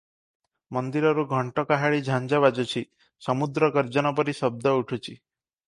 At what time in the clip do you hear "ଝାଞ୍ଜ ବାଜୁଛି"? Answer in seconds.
2.09-2.85